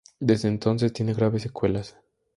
Desde 0.19 0.47
entonces 0.47 0.91
tiene 0.93 1.13
graves 1.13 1.43
secuelas. 1.43 1.95